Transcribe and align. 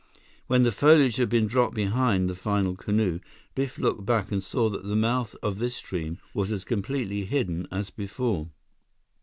When 0.47 0.63
the 0.63 0.71
foliage 0.71 1.17
had 1.17 1.29
been 1.29 1.45
dropped 1.45 1.75
behind 1.75 2.27
the 2.27 2.33
final 2.33 2.75
canoe, 2.75 3.19
Biff 3.53 3.77
looked 3.77 4.03
back 4.03 4.31
and 4.31 4.41
saw 4.41 4.67
that 4.69 4.83
the 4.83 4.95
mouth 4.95 5.35
of 5.43 5.59
this 5.59 5.75
stream 5.75 6.17
was 6.33 6.51
as 6.51 6.63
completely 6.63 7.25
hidden 7.25 7.67
as 7.71 7.91
before. 7.91 8.47